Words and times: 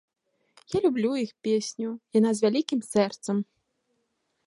Я 0.75 0.79
люблю 0.85 1.11
іх 1.25 1.31
песню, 1.47 1.89
яна 2.19 2.31
з 2.41 2.47
вялікім 2.47 2.79
сэрцам. 2.91 3.37